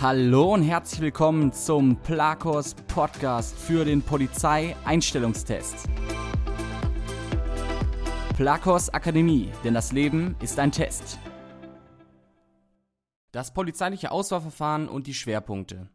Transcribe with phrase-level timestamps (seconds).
[0.00, 5.88] Hallo und herzlich willkommen zum Plakos Podcast für den Polizeieinstellungstest.
[8.36, 11.18] Plakos Akademie, denn das Leben ist ein Test.
[13.32, 15.88] Das polizeiliche Auswahlverfahren und die Schwerpunkte.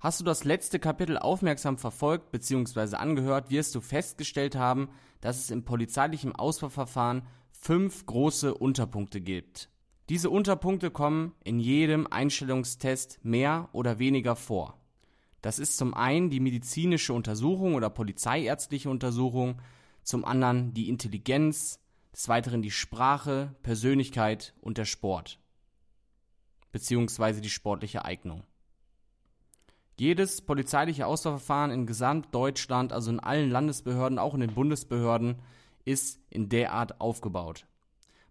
[0.00, 2.96] Hast du das letzte Kapitel aufmerksam verfolgt bzw.
[2.96, 4.88] angehört, wirst du festgestellt haben,
[5.20, 9.68] dass es im polizeilichen Auswahlverfahren fünf große Unterpunkte gibt.
[10.08, 14.80] Diese Unterpunkte kommen in jedem Einstellungstest mehr oder weniger vor.
[15.42, 19.60] Das ist zum einen die medizinische Untersuchung oder polizeiärztliche Untersuchung,
[20.02, 21.80] zum anderen die Intelligenz,
[22.12, 25.38] des Weiteren die Sprache, Persönlichkeit und der Sport
[26.72, 28.44] beziehungsweise die sportliche Eignung.
[29.98, 35.42] Jedes polizeiliche Auswahlverfahren in Gesamtdeutschland, also in allen Landesbehörden, auch in den Bundesbehörden,
[35.84, 37.66] ist in der Art aufgebaut.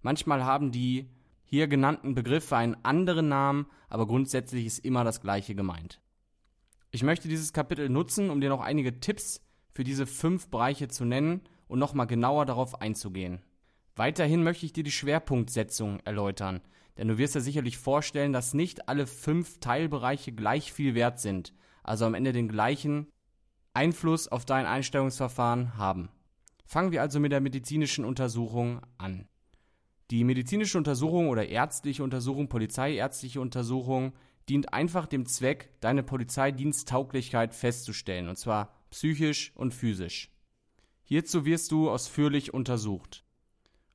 [0.02, 1.10] Manchmal haben die
[1.50, 6.02] hier genannten Begriffe einen anderen Namen, aber grundsätzlich ist immer das gleiche gemeint.
[6.92, 11.06] Ich möchte dieses Kapitel nutzen, um dir noch einige Tipps für diese fünf Bereiche zu
[11.06, 13.42] nennen und nochmal genauer darauf einzugehen.
[13.96, 16.62] Weiterhin möchte ich dir die Schwerpunktsetzung erläutern,
[16.98, 21.54] denn du wirst dir sicherlich vorstellen, dass nicht alle fünf Teilbereiche gleich viel wert sind,
[21.82, 23.08] also am Ende den gleichen
[23.74, 26.10] Einfluss auf dein Einstellungsverfahren haben.
[26.66, 29.30] Fangen wir also mit der medizinischen Untersuchung an.
[30.10, 34.14] Die medizinische Untersuchung oder ärztliche Untersuchung, polizeiärztliche Untersuchung
[34.48, 40.32] dient einfach dem Zweck, deine Polizeidiensttauglichkeit festzustellen, und zwar psychisch und physisch.
[41.04, 43.26] Hierzu wirst du ausführlich untersucht.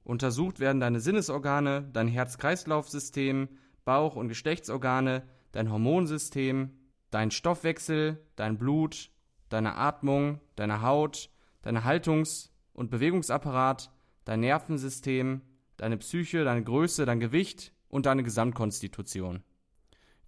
[0.05, 3.49] Untersucht werden deine Sinnesorgane, dein Herz-Kreislauf-System,
[3.85, 6.71] Bauch- und Geschlechtsorgane, dein Hormonsystem,
[7.11, 9.11] dein Stoffwechsel, dein Blut,
[9.49, 11.31] deine Atmung, deine Haut,
[11.63, 13.91] deine Haltungs- und Bewegungsapparat,
[14.25, 15.43] dein Nervensystem,
[15.83, 19.43] deine Psyche, deine Größe, dein Gewicht und deine Gesamtkonstitution.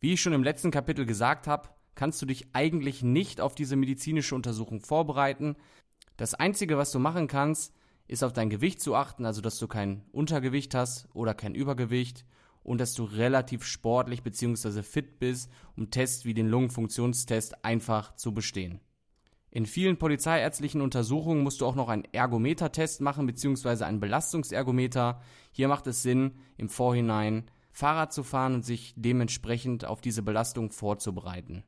[0.01, 3.77] Wie ich schon im letzten Kapitel gesagt habe, kannst du dich eigentlich nicht auf diese
[3.77, 5.55] medizinische Untersuchung vorbereiten.
[6.17, 7.73] Das Einzige, was du machen kannst,
[8.09, 12.25] ist auf dein Gewicht zu achten, also dass du kein Untergewicht hast oder kein Übergewicht
[12.65, 14.83] und dass du relativ sportlich bzw.
[14.83, 18.81] fit bist, um Tests wie den Lungenfunktionstest einfach zu bestehen.
[19.55, 23.85] In vielen polizeiärztlichen Untersuchungen musst du auch noch einen Ergometertest machen bzw.
[23.85, 25.21] einen Belastungsergometer.
[25.53, 30.73] Hier macht es Sinn, im Vorhinein Fahrrad zu fahren und sich dementsprechend auf diese Belastung
[30.73, 31.63] vorzubereiten.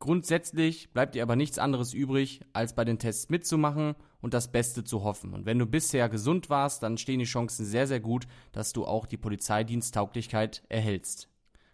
[0.00, 4.82] Grundsätzlich bleibt dir aber nichts anderes übrig, als bei den Tests mitzumachen und das Beste
[4.82, 5.34] zu hoffen.
[5.34, 8.86] Und wenn du bisher gesund warst, dann stehen die Chancen sehr, sehr gut, dass du
[8.86, 11.28] auch die Polizeidiensttauglichkeit erhältst.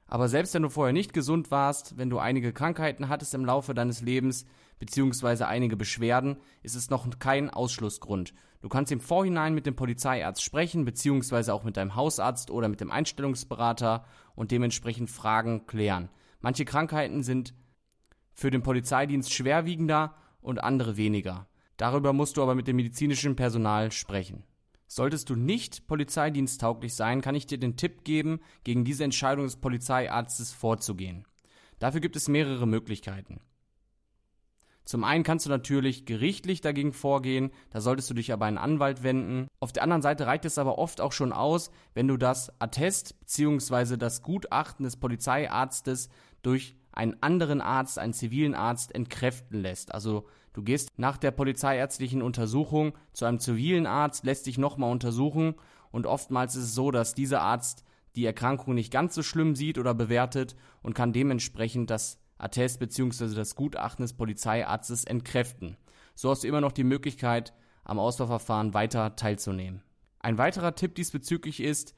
[0.09, 3.75] Aber selbst wenn du vorher nicht gesund warst, wenn du einige Krankheiten hattest im Laufe
[3.75, 4.47] deines Lebens,
[4.79, 8.33] beziehungsweise einige Beschwerden, ist es noch kein Ausschlussgrund.
[8.63, 12.81] Du kannst im Vorhinein mit dem Polizeiarzt sprechen, beziehungsweise auch mit deinem Hausarzt oder mit
[12.81, 14.05] dem Einstellungsberater
[14.35, 16.09] und dementsprechend Fragen klären.
[16.41, 17.55] Manche Krankheiten sind
[18.33, 21.49] für den Polizeidienst schwerwiegender und andere weniger.
[21.77, 24.45] Darüber musst du aber mit dem medizinischen Personal sprechen.
[24.89, 29.57] Solltest du nicht polizeidiensttauglich sein, kann ich dir den Tipp geben, gegen diese Entscheidung des
[29.57, 31.27] Polizeiarztes vorzugehen.
[31.79, 33.41] Dafür gibt es mehrere Möglichkeiten.
[34.85, 38.73] Zum einen kannst du natürlich gerichtlich dagegen vorgehen, da solltest du dich aber an einen
[38.73, 39.49] Anwalt wenden.
[39.61, 43.21] Auf der anderen Seite reicht es aber oft auch schon aus, wenn du das Attest
[43.21, 43.99] bzw.
[43.99, 46.09] das Gutachten des Polizeiarztes
[46.41, 49.93] durch einen anderen Arzt, einen zivilen Arzt entkräften lässt.
[49.93, 50.27] Also
[50.59, 55.55] du gehst nach der polizeiärztlichen Untersuchung zu einem zivilen Arzt, lässt dich nochmal untersuchen
[55.93, 57.85] und oftmals ist es so, dass dieser Arzt
[58.17, 63.37] die Erkrankung nicht ganz so schlimm sieht oder bewertet und kann dementsprechend das Attest bzw.
[63.37, 65.77] das Gutachten des Polizeiarztes entkräften.
[66.17, 67.55] So hast du immer noch die Möglichkeit,
[67.85, 69.85] am Auswahlverfahren weiter teilzunehmen.
[70.19, 71.95] Ein weiterer Tipp diesbezüglich ist,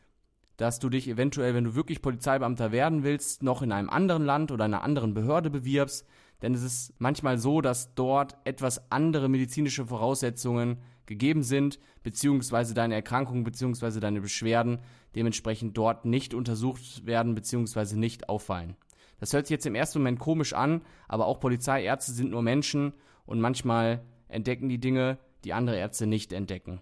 [0.59, 4.53] dass du dich eventuell, wenn du wirklich Polizeibeamter werden willst, noch in einem anderen Land
[4.53, 6.07] oder einer anderen Behörde bewirbst.
[6.43, 12.95] Denn es ist manchmal so, dass dort etwas andere medizinische Voraussetzungen gegeben sind, beziehungsweise deine
[12.95, 14.79] Erkrankungen, beziehungsweise deine Beschwerden
[15.15, 18.77] dementsprechend dort nicht untersucht werden, beziehungsweise nicht auffallen.
[19.19, 22.95] Das hört sich jetzt im ersten Moment komisch an, aber auch Polizeiärzte sind nur Menschen
[23.27, 26.81] und manchmal entdecken die Dinge, die andere Ärzte nicht entdecken.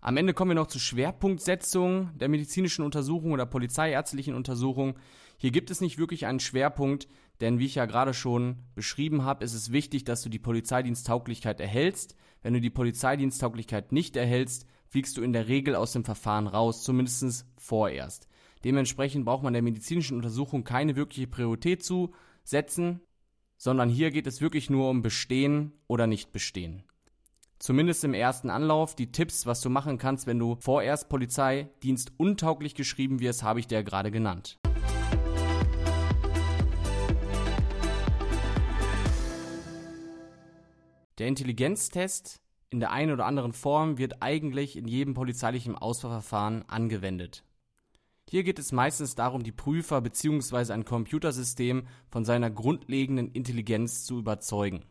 [0.00, 4.94] Am Ende kommen wir noch zur Schwerpunktsetzung der medizinischen Untersuchung oder polizeiärztlichen Untersuchung.
[5.38, 7.08] Hier gibt es nicht wirklich einen Schwerpunkt,
[7.40, 11.60] denn wie ich ja gerade schon beschrieben habe, ist es wichtig, dass du die Polizeidiensttauglichkeit
[11.60, 12.16] erhältst.
[12.42, 16.82] Wenn du die Polizeidiensttauglichkeit nicht erhältst, fliegst du in der Regel aus dem Verfahren raus,
[16.82, 18.28] zumindest vorerst.
[18.64, 22.12] Dementsprechend braucht man der medizinischen Untersuchung keine wirkliche Priorität zu
[22.42, 23.00] setzen,
[23.56, 26.82] sondern hier geht es wirklich nur um Bestehen oder nicht Bestehen.
[27.58, 28.94] Zumindest im ersten Anlauf.
[28.94, 33.66] Die Tipps, was du machen kannst, wenn du vorerst Polizeidienst untauglich geschrieben wirst, habe ich
[33.66, 34.58] dir gerade genannt.
[41.18, 47.44] Der Intelligenztest in der einen oder anderen Form wird eigentlich in jedem polizeilichen Auswahlverfahren angewendet.
[48.30, 50.72] Hier geht es meistens darum, die Prüfer bzw.
[50.72, 54.84] ein Computersystem von seiner grundlegenden Intelligenz zu überzeugen.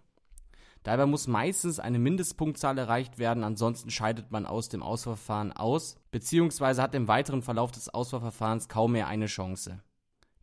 [0.83, 6.81] Dabei muss meistens eine Mindestpunktzahl erreicht werden, ansonsten scheidet man aus dem Auswahlverfahren aus bzw.
[6.81, 9.81] hat im weiteren Verlauf des Auswahlverfahrens kaum mehr eine Chance.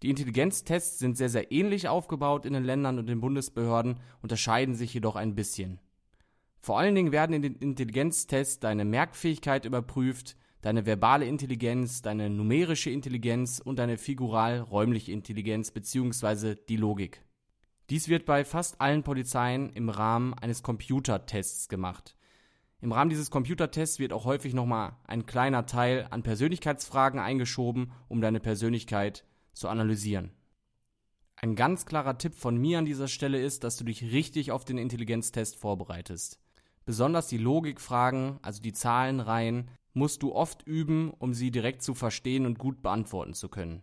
[0.04, 4.92] Die Intelligenztests sind sehr, sehr ähnlich aufgebaut in den Ländern und den Bundesbehörden, unterscheiden sich
[4.92, 5.80] jedoch ein bisschen.
[6.60, 12.90] Vor allen Dingen werden in den Intelligenztests deine Merkfähigkeit überprüft, deine verbale Intelligenz, deine numerische
[12.90, 16.56] Intelligenz und deine figural-räumliche Intelligenz bzw.
[16.68, 17.24] die Logik.
[17.88, 22.14] Dies wird bei fast allen Polizeien im Rahmen eines Computertests gemacht.
[22.82, 28.20] Im Rahmen dieses Computertests wird auch häufig nochmal ein kleiner Teil an Persönlichkeitsfragen eingeschoben, um
[28.20, 29.24] deine Persönlichkeit
[29.54, 30.30] zu analysieren.
[31.36, 34.64] Ein ganz klarer Tipp von mir an dieser Stelle ist, dass du dich richtig auf
[34.64, 36.40] den Intelligenztest vorbereitest.
[36.86, 42.46] Besonders die Logikfragen, also die Zahlenreihen, musst du oft üben, um sie direkt zu verstehen
[42.46, 43.82] und gut beantworten zu können.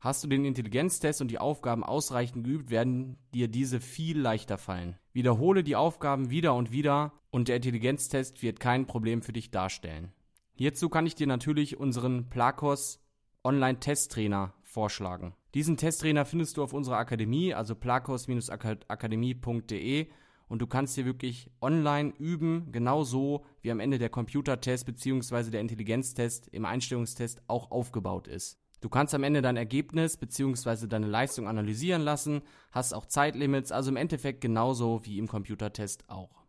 [0.00, 4.96] Hast du den Intelligenztest und die Aufgaben ausreichend geübt, werden dir diese viel leichter fallen.
[5.12, 10.12] Wiederhole die Aufgaben wieder und wieder und der Intelligenztest wird kein Problem für dich darstellen.
[10.54, 13.00] Hierzu kann ich dir natürlich unseren Plakos
[13.44, 15.34] Online-Testtrainer vorschlagen.
[15.54, 20.06] Diesen Testtrainer findest du auf unserer Akademie, also plakos-akademie.de
[20.48, 25.50] und du kannst hier wirklich online üben, genauso wie am Ende der Computertest bzw.
[25.50, 28.58] der Intelligenztest im Einstellungstest auch aufgebaut ist.
[28.80, 30.86] Du kannst am Ende dein Ergebnis bzw.
[30.86, 32.42] deine Leistung analysieren lassen,
[32.72, 36.40] hast auch Zeitlimits, also im Endeffekt genauso wie im Computertest auch.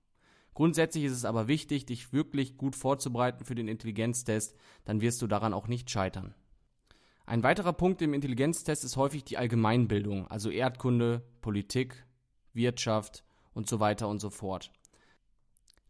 [0.53, 4.55] Grundsätzlich ist es aber wichtig, dich wirklich gut vorzubereiten für den Intelligenztest,
[4.85, 6.35] dann wirst du daran auch nicht scheitern.
[7.31, 12.05] Ein weiterer Punkt im Intelligenztest ist häufig die Allgemeinbildung, also Erdkunde, Politik,
[12.51, 13.23] Wirtschaft,
[13.53, 14.69] und so weiter und so fort.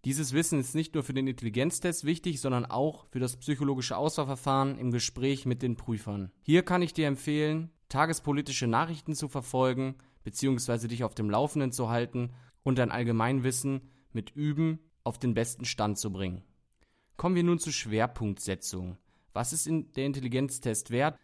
[0.05, 4.77] Dieses Wissen ist nicht nur für den Intelligenztest wichtig, sondern auch für das psychologische Auswahlverfahren
[4.77, 6.31] im Gespräch mit den Prüfern.
[6.43, 11.89] Hier kann ich dir empfehlen, tagespolitische Nachrichten zu verfolgen, beziehungsweise dich auf dem Laufenden zu
[11.89, 16.43] halten und dein Allgemeinwissen mit Üben auf den besten Stand zu bringen.
[17.17, 18.99] Kommen wir nun zur Schwerpunktsetzung.
[19.33, 21.17] Was ist in der Intelligenztest wert?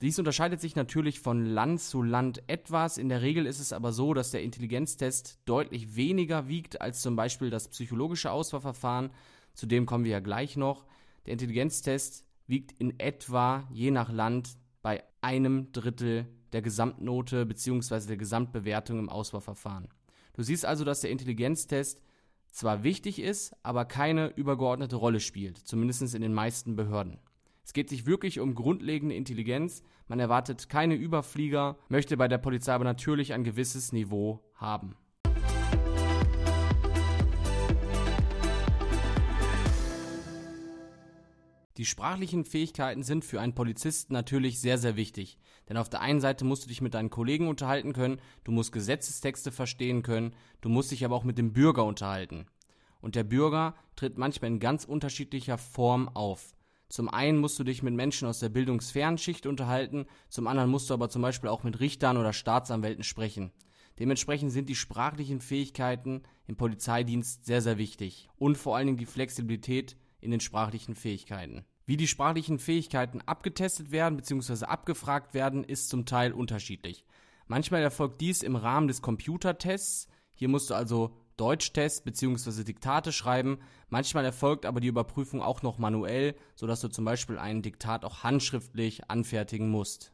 [0.00, 2.98] Dies unterscheidet sich natürlich von Land zu Land etwas.
[2.98, 7.16] In der Regel ist es aber so, dass der Intelligenztest deutlich weniger wiegt als zum
[7.16, 9.10] Beispiel das psychologische Auswahlverfahren.
[9.54, 10.86] Zu dem kommen wir ja gleich noch.
[11.26, 18.06] Der Intelligenztest wiegt in etwa je nach Land bei einem Drittel der Gesamtnote bzw.
[18.06, 19.88] der Gesamtbewertung im Auswahlverfahren.
[20.34, 22.00] Du siehst also, dass der Intelligenztest
[22.52, 27.18] zwar wichtig ist, aber keine übergeordnete Rolle spielt, zumindest in den meisten Behörden.
[27.68, 29.82] Es geht sich wirklich um grundlegende Intelligenz.
[30.06, 34.96] Man erwartet keine Überflieger, möchte bei der Polizei aber natürlich ein gewisses Niveau haben.
[41.76, 45.36] Die sprachlichen Fähigkeiten sind für einen Polizisten natürlich sehr, sehr wichtig.
[45.68, 48.72] Denn auf der einen Seite musst du dich mit deinen Kollegen unterhalten können, du musst
[48.72, 52.46] Gesetzestexte verstehen können, du musst dich aber auch mit dem Bürger unterhalten.
[53.02, 56.54] Und der Bürger tritt manchmal in ganz unterschiedlicher Form auf.
[56.88, 60.94] Zum einen musst du dich mit Menschen aus der Bildungsfernschicht unterhalten, zum anderen musst du
[60.94, 63.52] aber zum Beispiel auch mit Richtern oder Staatsanwälten sprechen.
[63.98, 69.06] Dementsprechend sind die sprachlichen Fähigkeiten im Polizeidienst sehr, sehr wichtig und vor allen Dingen die
[69.06, 71.64] Flexibilität in den sprachlichen Fähigkeiten.
[71.84, 74.66] Wie die sprachlichen Fähigkeiten abgetestet werden bzw.
[74.66, 77.04] abgefragt werden, ist zum Teil unterschiedlich.
[77.46, 80.06] Manchmal erfolgt dies im Rahmen des Computertests.
[80.34, 82.64] Hier musst du also Deutschtest bzw.
[82.64, 83.58] Diktate schreiben.
[83.88, 88.22] Manchmal erfolgt aber die Überprüfung auch noch manuell, sodass du zum Beispiel ein Diktat auch
[88.22, 90.12] handschriftlich anfertigen musst.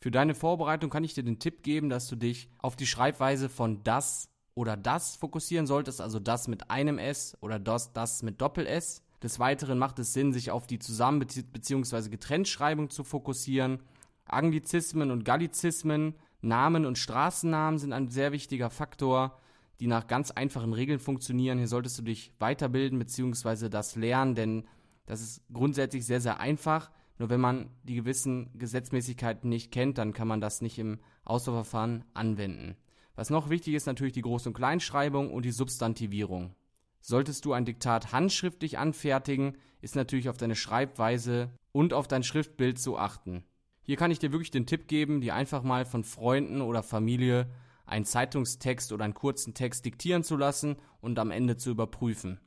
[0.00, 3.48] Für deine Vorbereitung kann ich dir den Tipp geben, dass du dich auf die Schreibweise
[3.48, 8.40] von das oder das fokussieren solltest, also das mit einem S oder das, das mit
[8.40, 9.02] Doppel-S.
[9.22, 12.10] Des Weiteren macht es Sinn, sich auf die Zusammen- bzw.
[12.10, 13.80] Getrenntschreibung zu fokussieren.
[14.26, 19.40] Anglizismen und Gallizismen, Namen und Straßennamen sind ein sehr wichtiger Faktor
[19.80, 21.58] die nach ganz einfachen Regeln funktionieren.
[21.58, 23.68] Hier solltest du dich weiterbilden bzw.
[23.68, 24.64] das lernen, denn
[25.06, 26.90] das ist grundsätzlich sehr, sehr einfach.
[27.18, 32.04] Nur wenn man die gewissen Gesetzmäßigkeiten nicht kennt, dann kann man das nicht im Auswahlverfahren
[32.14, 32.76] anwenden.
[33.14, 36.54] Was noch wichtig ist, natürlich die Groß- und Kleinschreibung und die Substantivierung.
[37.00, 42.80] Solltest du ein Diktat handschriftlich anfertigen, ist natürlich auf deine Schreibweise und auf dein Schriftbild
[42.80, 43.44] zu achten.
[43.82, 47.50] Hier kann ich dir wirklich den Tipp geben, die einfach mal von Freunden oder Familie
[47.86, 52.40] einen Zeitungstext oder einen kurzen Text diktieren zu lassen und am Ende zu überprüfen.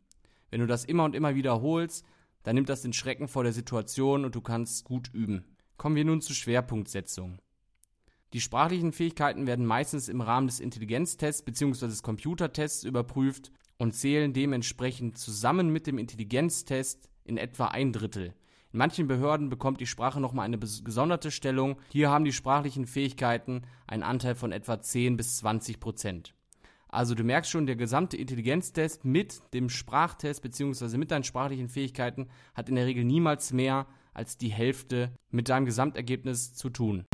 [0.50, 2.06] Wenn du das immer und immer wiederholst,
[2.44, 5.58] dann nimmt das den Schrecken vor der Situation und du kannst gut üben.
[5.78, 7.40] Kommen wir nun zur Schwerpunktsetzung.
[8.34, 11.88] Die sprachlichen Fähigkeiten werden meistens im Rahmen des Intelligenztests bzw.
[11.88, 18.34] des Computertests überprüft und zählen dementsprechend zusammen mit dem Intelligenztest in etwa ein Drittel.
[18.74, 21.78] In manchen Behörden bekommt die Sprache nochmal eine gesonderte Stellung.
[21.90, 26.34] Hier haben die sprachlichen Fähigkeiten einen Anteil von etwa 10 bis 20 Prozent.
[26.90, 30.98] Also du merkst schon, der gesamte Intelligenztest mit dem Sprachtest bzw.
[30.98, 35.66] mit deinen sprachlichen Fähigkeiten hat in der Regel niemals mehr als die Hälfte mit deinem
[35.66, 37.06] Gesamtergebnis zu tun.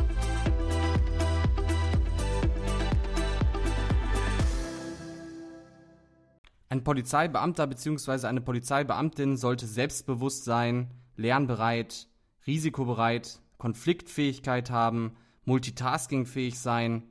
[6.69, 8.25] Ein Polizeibeamter bzw.
[8.25, 12.07] eine Polizeibeamtin sollte selbstbewusst sein, lernbereit,
[12.47, 15.15] risikobereit, Konfliktfähigkeit haben,
[15.45, 17.03] multitaskingfähig sein,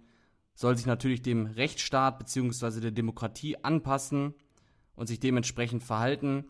[0.55, 2.81] soll sich natürlich dem Rechtsstaat bzw.
[2.81, 4.35] der Demokratie anpassen
[4.95, 6.45] und sich dementsprechend verhalten.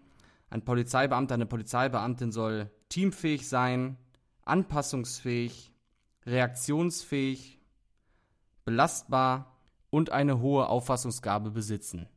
[0.50, 3.97] Ein Polizeibeamter, eine Polizeibeamtin soll teamfähig sein,
[4.44, 5.73] anpassungsfähig,
[6.26, 7.61] reaktionsfähig,
[8.64, 9.56] belastbar
[9.90, 12.09] und eine hohe Auffassungsgabe besitzen.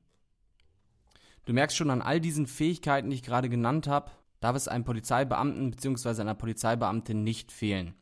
[1.46, 4.84] Du merkst schon an all diesen Fähigkeiten, die ich gerade genannt habe, darf es einem
[4.84, 6.22] Polizeibeamten bzw.
[6.22, 7.96] einer Polizeibeamtin nicht fehlen.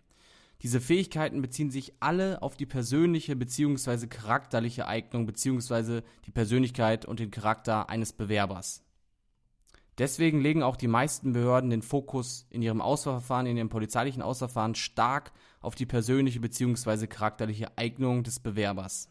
[0.62, 4.08] Diese Fähigkeiten beziehen sich alle auf die persönliche bzw.
[4.08, 6.02] charakterliche Eignung bzw.
[6.26, 8.82] die Persönlichkeit und den Charakter eines Bewerbers.
[9.98, 14.74] Deswegen legen auch die meisten Behörden den Fokus in ihrem Auswahlverfahren, in ihrem polizeilichen Auswahlverfahren
[14.74, 17.08] stark auf die persönliche bzw.
[17.08, 19.10] charakterliche Eignung des Bewerbers.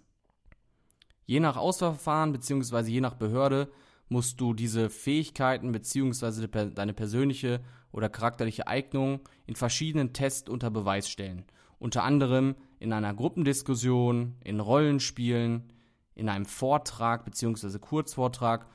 [1.25, 2.91] Je nach Auswahlverfahren bzw.
[2.91, 3.71] je nach Behörde
[4.13, 6.47] musst du diese Fähigkeiten bzw.
[6.71, 11.45] deine persönliche oder charakterliche Eignung in verschiedenen Tests unter Beweis stellen.
[11.79, 15.73] Unter anderem in einer Gruppendiskussion, in Rollenspielen,
[16.15, 17.79] in einem Vortrag bzw.
[17.79, 18.69] Kurzvortrag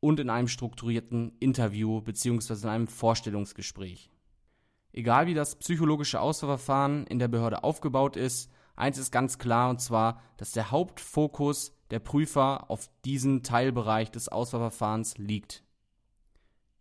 [0.00, 2.54] und in einem strukturierten Interview bzw.
[2.64, 4.10] in einem Vorstellungsgespräch.
[4.92, 9.80] Egal wie das psychologische Auswahlverfahren in der Behörde aufgebaut ist, eins ist ganz klar und
[9.80, 15.64] zwar, dass der Hauptfokus der Prüfer auf diesen Teilbereich des Auswahlverfahrens liegt.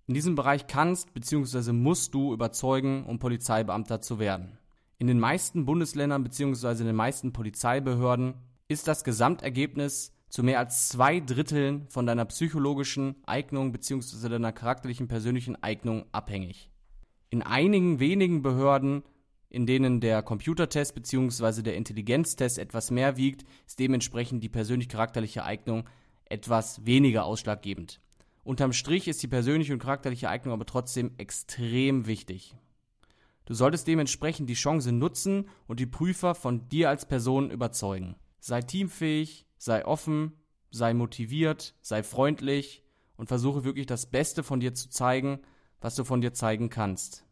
[0.08, 1.72] In diesem Bereich kannst bzw.
[1.72, 4.58] musst du überzeugen, um Polizeibeamter zu werden.
[4.98, 6.82] In den meisten Bundesländern bzw.
[6.82, 8.34] in den meisten Polizeibehörden
[8.68, 14.30] ist das Gesamtergebnis zu mehr als zwei Dritteln von deiner psychologischen Eignung bzw.
[14.30, 16.70] deiner charakterlichen persönlichen Eignung abhängig.
[17.30, 19.04] In einigen wenigen Behörden
[19.50, 21.62] in denen der Computertest bzw.
[21.63, 25.89] der Intelligenztest etwas mehr wiegt, ist dementsprechend die persönlich-charakterliche Eignung
[26.25, 28.00] etwas weniger ausschlaggebend.
[28.44, 32.56] Unterm Strich ist die persönliche und charakterliche Eignung aber trotzdem extrem wichtig.
[33.46, 38.15] Du solltest dementsprechend die Chance nutzen und die Prüfer von dir als Person überzeugen.
[38.39, 40.34] Sei teamfähig, sei offen,
[40.70, 42.84] sei motiviert, sei freundlich
[43.18, 45.39] und versuche wirklich das Beste von dir zu zeigen,
[45.82, 47.25] was du von dir zeigen kannst.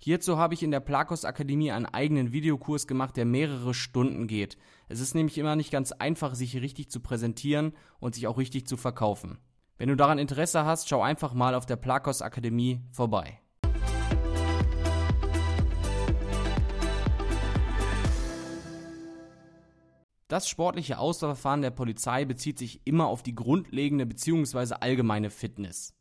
[0.00, 4.56] Hierzu habe ich in der Plakos Akademie einen eigenen Videokurs gemacht, der mehrere Stunden geht.
[4.88, 8.68] Es ist nämlich immer nicht ganz einfach, sich richtig zu präsentieren und sich auch richtig
[8.68, 9.38] zu verkaufen.
[9.76, 13.40] Wenn du daran Interesse hast, schau einfach mal auf der Plakos Akademie vorbei.
[20.28, 24.74] Das sportliche Auswahlverfahren der Polizei bezieht sich immer auf die grundlegende bzw.
[24.74, 25.97] allgemeine Fitness.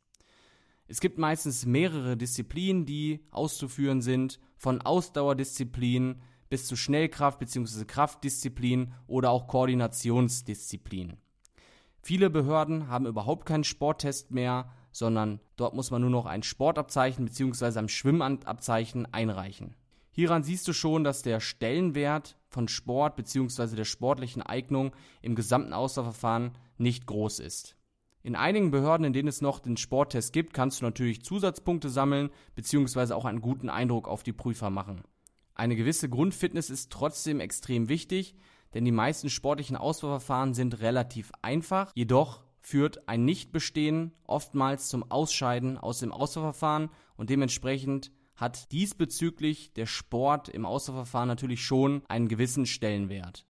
[0.87, 7.85] Es gibt meistens mehrere Disziplinen, die auszuführen sind, von Ausdauerdisziplinen bis zu Schnellkraft bzw.
[7.85, 11.17] Kraftdisziplinen oder auch Koordinationsdisziplinen.
[12.01, 17.25] Viele Behörden haben überhaupt keinen Sporttest mehr, sondern dort muss man nur noch ein Sportabzeichen
[17.25, 17.77] bzw.
[17.77, 19.75] ein Schwimmabzeichen einreichen.
[20.11, 23.75] Hieran siehst du schon, dass der Stellenwert von Sport bzw.
[23.75, 27.76] der sportlichen Eignung im gesamten Auswahlverfahren nicht groß ist.
[28.27, 32.29] In einigen Behörden, in denen es noch den Sporttest gibt, kannst du natürlich Zusatzpunkte sammeln
[32.55, 33.13] bzw.
[33.13, 35.03] auch einen guten Eindruck auf die Prüfer machen.
[35.55, 38.35] Eine gewisse Grundfitness ist trotzdem extrem wichtig,
[38.73, 45.77] denn die meisten sportlichen Auswahlverfahren sind relativ einfach, jedoch führt ein Nichtbestehen oftmals zum Ausscheiden
[45.77, 52.65] aus dem Auswahlverfahren und dementsprechend hat diesbezüglich der Sport im Auswahlverfahren natürlich schon einen gewissen
[52.65, 53.46] Stellenwert.